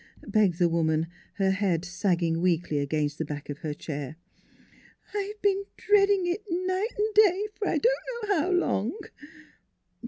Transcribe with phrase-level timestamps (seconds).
[0.27, 1.05] "begged the woman,
[1.35, 4.15] her head sagging weakly against the back of her chair."
[5.13, 8.99] I've been dreading it, night an' day, for I don't know how long."